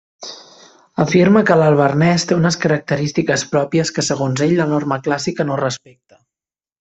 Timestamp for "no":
5.51-5.59